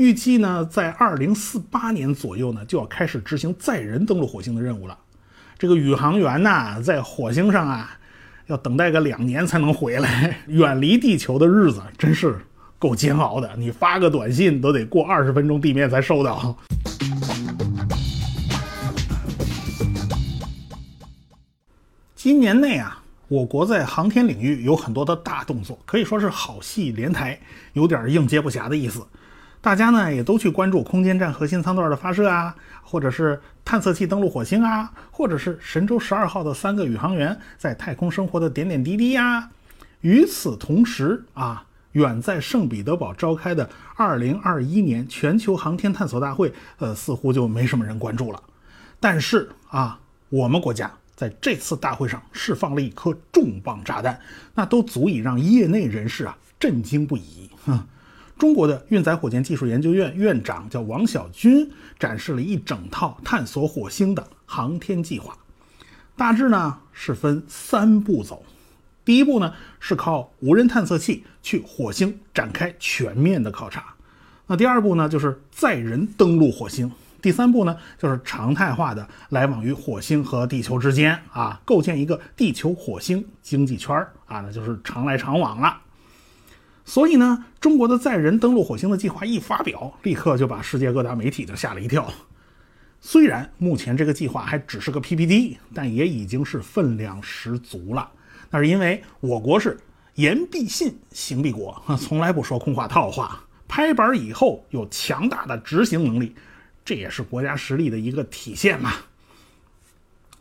[0.00, 4.98] 预计呢在二零四八年左右呢就要开始执行载人登陆火星的任务了。
[5.58, 7.98] 这个宇航员呐，在火星上啊，
[8.46, 12.38] 要等待个两年才能回来， 远离地球的日子真是
[12.78, 13.54] 够煎熬的。
[13.58, 16.56] 你发个短信都得过二十分钟地面才收到。
[22.14, 27.38] 今年内啊，我国在航天领域有很多的大动作，可以说是好戏连台，
[27.74, 29.06] 有点应接不暇的意思。
[29.62, 39.50] 大家呢也都去关注空间站核心舱段的发射啊，或者是探测器登陆火星啊，或者是神舟十二号的三个宇航员在太空生活的点点滴滴呀。
[40.00, 48.42] 与此同时啊，远在圣彼得堡召开的二零二一年全球航天探索大会，呃，似乎就没什么人关注了。
[48.98, 50.00] 但是啊，
[50.30, 54.18] 我们国家在这次大会上释放了一颗重磅炸弹，
[54.54, 57.50] 那都足以让业内人士啊震惊不已。
[57.66, 57.86] 哼。
[58.40, 65.36] 中国的运载火箭技术研究院院长叫王晓军，展示了一整套探索火星的航天计划。
[66.16, 68.42] 大致呢是分三步走。
[69.04, 73.94] 第一步呢是靠无人探测器去火星展开全面的考察。
[74.46, 76.90] 那第二步呢就是载人登陆火星。
[77.20, 85.76] 第三步呢就是常态化的来往于火星和地球之间啊，构建一个地球火星经济圈啊，那就是常来常往了。
[86.84, 92.12] 所以呢，中国的载人登陆火星的计划一发表，立刻就把世界各大媒体都吓了一跳。
[93.00, 98.10] 虽然目前这个计划还只是个 PPT，但也已经是分量十足了。
[98.50, 99.78] 那是因为我国是
[100.16, 103.44] 言必信，行必果，从来不说空话套话。
[103.68, 106.34] 拍板以后有强大的执行能力，
[106.84, 108.92] 这也是国家实力的一个体现嘛。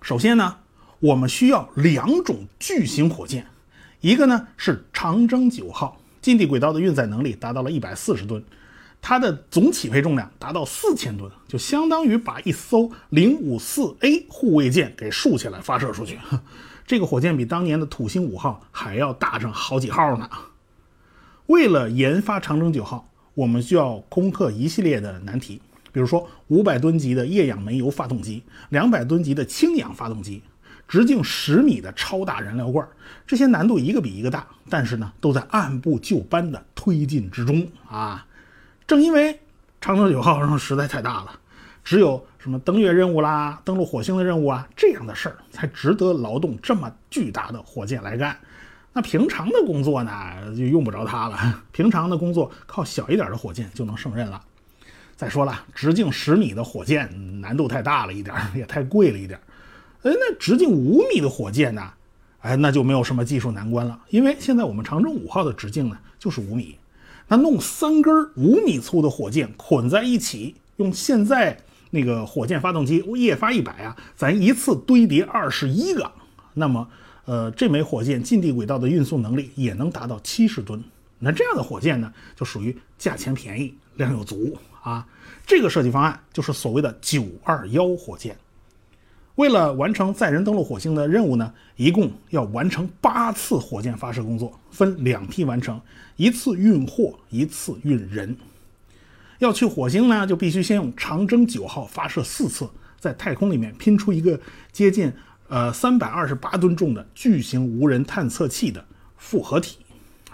[0.00, 0.58] 首先呢，
[1.00, 3.48] 我们需要两种巨型火箭，
[4.00, 6.00] 一个呢是长征九号。
[6.26, 8.42] 近地轨道的运载能力达到了一百四十吨，
[9.00, 16.18] 它的总起飞重量达到四千吨，就相当于把一艘零五四 A 护卫舰给竖起来发射出去。
[16.84, 20.28] 这个火箭比当年的土星五号还要大上好几号呢。
[21.46, 30.42] 为了研发长征九号，我们需要攻克一系列的难题，比如说五百吨级的液氧煤油发动机，两百吨级的氢氧发动机。
[30.88, 32.86] 直径十米的超大燃料罐，
[33.26, 38.26] 这些难度一个比一个大，但是呢，都在按部就班的推进之中啊。
[38.86, 39.40] 正因为
[39.80, 41.38] 长征九号任务实在太大了，
[41.82, 48.36] 只有什么登月任务啦、登陆火星的任务啊这样的事儿，才值得劳动这么巨大的火箭来干。
[48.92, 50.12] 那平常的工作呢，
[50.56, 51.64] 就用不着它了。
[51.72, 54.40] 平常的工作靠小一点的火箭就能胜任了。
[55.16, 59.38] 再说了，直径十米的火箭难度太大了一点，也太贵了一点。
[60.06, 61.82] 哎，那直径五米的火箭呢？
[62.38, 66.78] 哎，那就没有什么技术难关了，因为现在我们长征五号的直径呢就是五米，
[67.26, 71.58] 那弄三根五米粗的火箭捆在一起，用现在
[71.90, 76.12] 那个火箭发动机液发一百啊，咱一次堆叠二十一个，
[76.54, 76.88] 那么
[77.24, 80.80] 呃，这枚火箭近地轨道的运送能力也能达到七十吨。
[81.18, 85.04] 那这样的火箭呢，就属于价钱便宜、量又足啊。
[85.44, 88.36] 这个设计方案就是所谓的九二幺火箭。
[89.36, 95.80] 为了完成载人登陆火星的任务呢，一共要完成八次火箭发射工作，分两批完成，
[96.16, 98.36] 一次运货，一次运人。
[99.38, 102.66] 要去火星呢，就必须先用长征九号发射四次，
[102.98, 104.40] 在太空里面拼出一个
[104.72, 105.12] 接近
[105.48, 108.82] 呃三百二十八吨重的巨型无人探测器的
[109.18, 109.76] 复合体。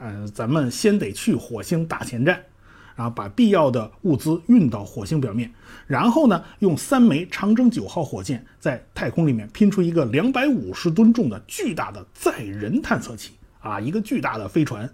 [0.00, 2.42] 呃，咱们先得去火星打前站。
[2.96, 5.52] 然后把必要的物资运到火星表面，
[5.86, 14.90] 然后呢，用三枚长征九号火箭在太空里面拼出一个两百五十吨重的巨大的载人探测器啊，一个巨大的飞船。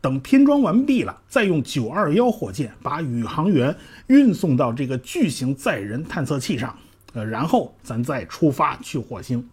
[0.00, 6.74] 等拼装完毕了，再用九二幺火箭把宇航员运送到这个巨型载人探测器上，
[7.12, 9.46] 呃，然后咱再出发去火星。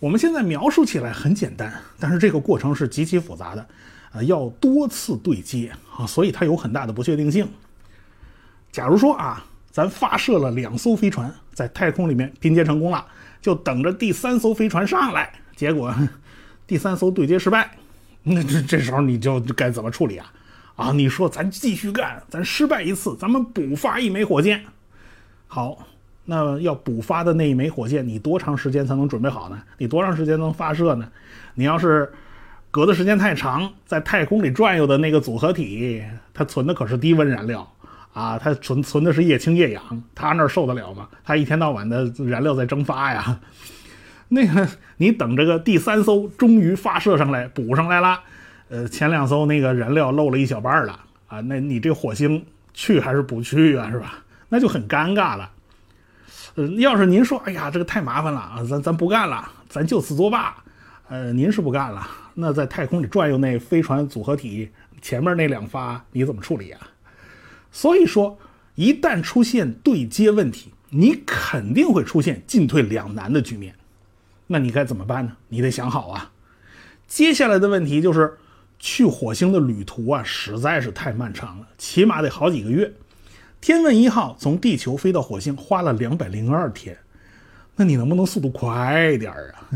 [0.00, 3.64] 我们现在描述起来很简单，但是这个过程是极其复杂的。
[4.12, 7.46] 啊，要多次对接啊，所以它有很大的不确定性。
[8.72, 13.04] 假如说啊，咱发射了两艘飞船在太空里面拼接成功了，
[13.40, 15.94] 就等着第三艘飞船上来，结果
[16.66, 17.70] 第三艘对接失败，
[18.22, 20.32] 那这这时候你就该怎么处理啊？
[20.76, 24.64] 啊，你说咱继续干，咱失败一次，咱们补发一枚火箭。
[25.46, 25.86] 好，
[26.24, 29.60] 那要补发的那一枚火箭，你多长时间才能准备好呢？
[29.76, 31.10] 你多长时间能发射呢？
[31.54, 32.10] 你要是。
[32.70, 36.02] 隔的时间太长，在太空里转悠的那个组合体，
[36.34, 37.66] 它存的可是低温燃料
[38.12, 41.08] 啊，它存存的是液氢液氧，它那受得了吗？
[41.24, 43.40] 它一天到晚的燃料在蒸发呀。
[44.30, 44.68] 那个，
[44.98, 48.20] 你等这个第三艘终于发射上来，补上来了，
[48.68, 52.44] 呃，前两艘那个燃料漏了一小半了啊，那你这火星
[52.74, 53.90] 去还是不去啊？
[53.90, 54.18] 是吧？
[54.50, 55.50] 那就很尴尬了。
[56.56, 60.54] 呃，要是您说，哎呀，这个太麻烦了啊，咱咱不干了，咱就此作罢。
[61.08, 62.06] 呃，您是不干了，
[62.40, 64.70] 那在太空里转悠那飞船组合体
[65.02, 66.80] 前面那两发你怎么处理啊？
[67.72, 68.38] 所以说，
[68.76, 73.74] 一旦出现对接问题，你肯定会出现进退两难的局面。
[74.46, 75.36] 那你该怎么办呢？
[75.48, 76.30] 你得想好啊。
[77.08, 78.38] 接下来的问题就是，
[78.78, 82.92] 去火星的旅途啊，实在是太漫长了，起码得好几个月。
[83.60, 86.96] 天问一号从地球飞到火星花了两百零二天，
[87.74, 89.66] 那你能不能速度快点儿啊？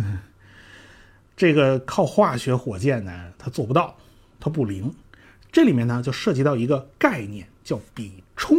[1.36, 3.96] 这个靠化学火箭呢，它做不到，
[4.38, 4.92] 它不灵。
[5.50, 8.56] 这里面呢，就涉及到一个概念，叫比冲。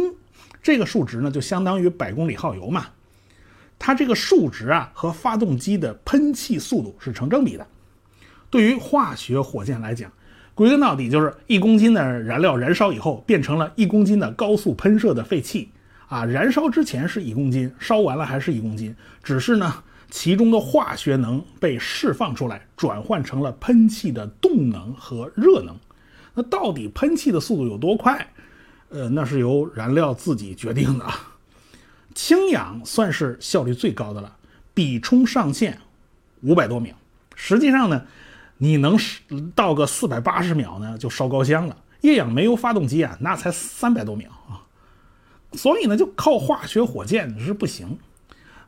[0.62, 2.86] 这个数值呢，就相当于百公里耗油嘛。
[3.78, 7.66] 它这个数值啊，和发动机的喷气速度是成正比的。
[8.48, 10.10] 对于化学火箭来讲，
[10.54, 15.68] 归根到底就是一公斤的燃料燃烧以后变成了一公斤的高速喷射的废气
[16.06, 16.24] 啊。
[16.24, 19.82] 燃烧之前是一公斤，烧完了还是一公斤，只是呢
[20.14, 25.76] 其中的化学能被释放出来，转换成了喷气的动能和热能。
[26.34, 28.28] 那到底喷气的速度有多快？
[28.90, 31.04] 呃，那是由燃料自己决定的。
[32.14, 34.36] 氢氧算是效率最高的了，
[34.72, 35.80] 比冲上限
[36.42, 36.94] 五百多秒。
[37.34, 38.06] 实际上呢。
[38.58, 38.96] 你能
[39.56, 41.76] 到个四百八十秒呢，就烧高香了。
[42.02, 44.62] 液氧煤油发动机啊，那才三百多秒啊，
[45.54, 47.98] 所以呢，就靠化学火箭是不行。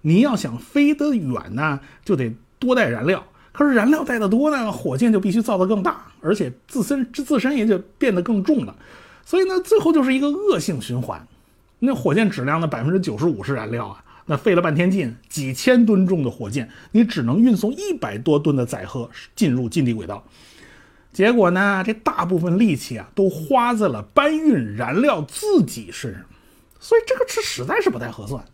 [0.02, 3.26] 你要想飞得远呢，就得多带燃料。
[3.52, 8.76] 可是燃料带的多呢，火箭就必须造得更大，而且自身自身也就变得更重了。
[9.24, 11.26] 所以呢，最后就是一个恶性循环。
[11.78, 14.04] 那火箭质量的百分之九十五是燃料啊。
[14.26, 20.24] 那费了半天劲，几千吨重的火箭，你只能运送一百多吨的载荷进入近地轨道。
[21.12, 26.22] 结果呢，这大部分力气啊，都花在了搬运燃料自己身上，
[26.78, 28.44] 所以这个是实在是不太合算。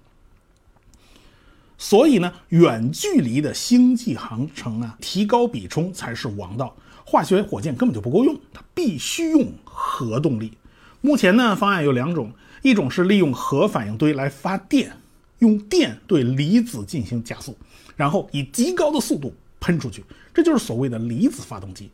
[1.78, 6.76] 所以呢，远距离的星际航程啊，提高比冲才是王道。
[7.04, 10.52] 化学火箭根本就不够用，它必须用核动力。
[11.00, 12.32] 目前呢，方案有两种，
[12.62, 14.92] 一种是利用核反应堆来发电。
[15.40, 17.58] 用电对离子进行加速，
[17.96, 21.90] 然后以极高的速度喷出去，这就是所谓的离子发动机。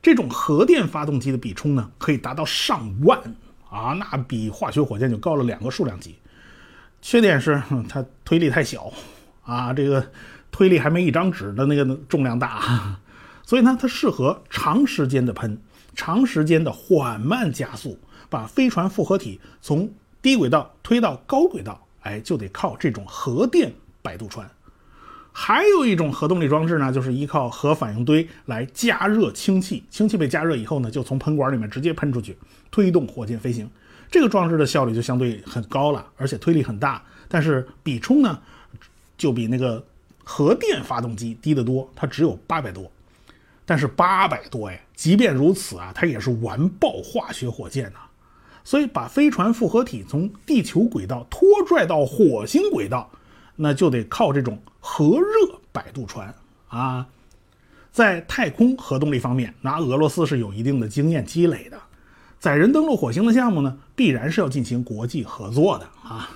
[0.00, 3.18] 这种核电发动机的比冲呢，可以达到上万
[3.68, 6.14] 啊，那比化学火箭就高了两个数量级。
[7.00, 8.92] 缺点是它推力太小
[9.42, 10.10] 啊，这个
[10.50, 12.98] 推力还没一张纸的那个重量大，
[13.44, 15.58] 所以呢，它适合长时间的喷，
[15.94, 17.98] 长时间的缓慢加速，
[18.28, 21.86] 把飞船复合体从低轨道推到高轨道。
[22.02, 23.72] 哎，就得靠这种核电
[24.02, 24.50] 摆渡船。
[25.30, 32.36] 还有一种核动力装置呢，就是依靠核反应堆来加热氢气，氢气被加热以后呢，就从喷管里面直接喷出去，
[32.70, 33.70] 推动火箭飞行。
[34.10, 37.02] 这个装置的效率就相对很高了，而且推力很大。
[37.28, 38.38] 但是比冲呢，
[39.22, 39.80] 就比那个
[40.24, 42.90] 核电发动机低得多，它只有八百多。
[43.64, 48.00] 但是八百多哎，即便如此啊，它也是完爆化学火箭呐。
[48.64, 53.08] 所以，把飞船复合体从地球轨道拖拽到火星轨道，
[53.54, 56.34] 那就得靠这种核热摆渡船
[56.66, 57.06] 啊。
[57.92, 61.78] 在太空核动力方面，拿俄罗斯是有一定的经验积累的。
[62.40, 66.28] 载人登陆火星的项目呢，必然是要进行国际合作的啊。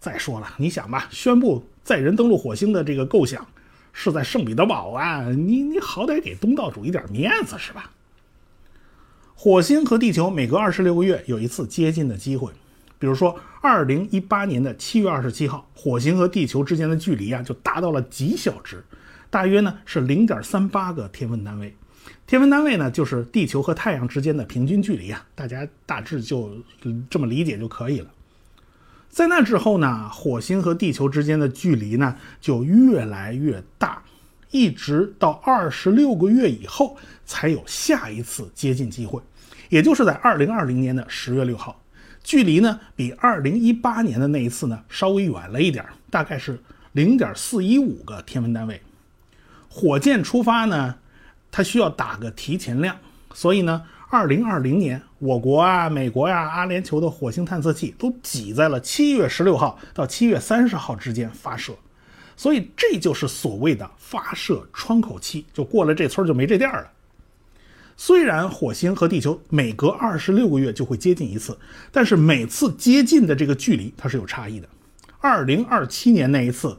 [0.00, 3.46] 再说了，你想吧，宣布载人登陆火星的这个构想
[3.92, 7.92] 是在圣彼得堡啊，你你好歹给东道主一点面子是吧？
[9.36, 12.50] 火星和地球每隔二十六个月有一次接近的机会，
[12.98, 18.82] 比如说二零一八年的七月二十七号，火星和地球之间的距离啊就达到了极小值，
[19.30, 21.72] 大约呢是零点三八个天文单位。
[22.26, 26.50] 天文单位呢就是地球和太阳之间的平均距离啊，大家大致就
[27.08, 28.10] 这么理解就可以了。
[29.16, 34.02] 在那之后呢，火星和地球之间的距离呢就越来越大。
[34.50, 39.18] 一直到二十六个月以后才有下一次接近机会，
[39.70, 41.80] 也就是在二零二零年的十月六号，
[42.22, 46.60] 距离呢比二零一八年的那一次呢稍微远了一点，大概是
[46.92, 48.82] 零点四一五个天文单位。
[49.70, 50.96] 火箭出发呢，
[51.50, 52.94] 它需要打个提前量，
[53.32, 61.74] 所以呢，二零二零年我国啊、美国呀、阿联酋的火星探测器都挤在了七月十六号到七月三十号之间发射。
[62.36, 66.90] 所以这就是所谓的发射窗口期，就过了这村就没这店了。
[67.96, 71.58] 虽然火星和地球每隔二十六个月就会接近一次，
[71.90, 74.68] 但是每次接近的这个距离它是有差异的。
[75.18, 76.76] 二零二七年那一次，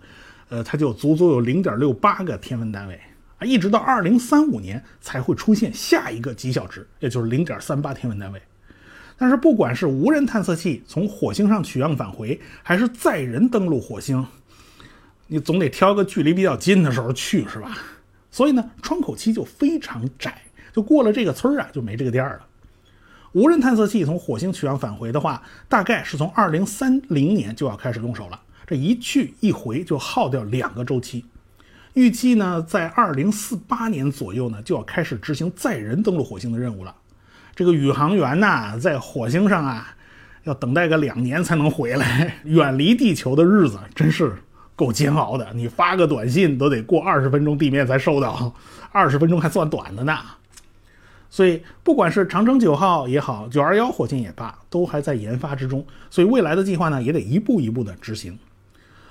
[0.50, 3.00] 呃，它就足足有零点六八个天文单位，
[3.38, 8.41] 啊一直到二零三五年才会出现下一个极小值，也就是零点三八天文单位。
[9.17, 14.25] 但是不管是无人探测器从火星上取样返回，还是载人登陆火星，
[15.27, 17.77] 你总得挑个距离比较近的时候去，是吧？
[18.29, 20.41] 所以呢，窗口期就非常窄，
[20.72, 22.46] 就过了这个村啊，就没这个店了。
[23.34, 28.39] 无人探测器从火星取样返回的话，大概是从二零三零年就要开始动手了。
[28.65, 31.25] 这一去一回就耗掉两个周期。
[31.97, 36.95] 预计呢，在二零四八年左右呢，就要开始执行载人登陆火星的任务了。
[37.55, 39.95] 这个宇航员呐，在火星上啊，
[40.43, 44.31] 要等待个两年才能回来， 远离地球的日子真是
[44.75, 45.47] 够煎熬的。
[45.55, 48.53] 你发个短信都得过二十分钟地面才收到，
[48.91, 50.15] 二十分钟还算短的呢。
[51.31, 55.83] 所以，不管是长征九号也好，九二幺火箭也罢，都还在研发之中。
[56.11, 58.37] 所以，未来的计划呢，也得一步一步的执行。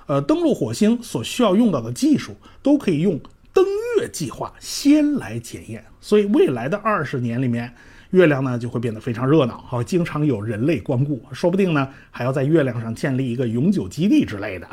[0.06, 3.20] 呃，登陆火星所需要用到的技术，都可以用
[3.52, 3.64] 登
[3.98, 5.84] 月计划先来检验。
[6.00, 7.74] 所以，未来的二十年里面，
[8.10, 14.68] 月亮呢就会变得非常热闹，好，经常有人类光顾，说不定呢还要在月亮上建立一个永久基地之类的。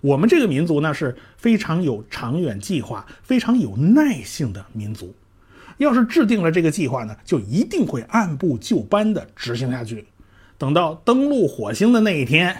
[0.00, 5.14] 我们这个民族呢是非常有长远计划、非常有耐性的民族。
[5.78, 10.06] 要是制定了这个计划呢，就一定会按部就班的执行下去。
[10.58, 12.56] 等到登陆火星的那一天，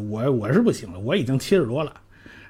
[0.00, 1.92] 我我是不行了，我已经七十多了。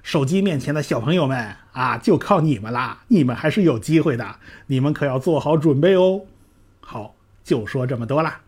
[0.02, 2.98] 手机面前的小朋友们啊，就靠你们啦！
[3.06, 6.20] 你们还是有机会的，你们可要做好准备哦。
[6.80, 8.40] 好，就说这么多啦。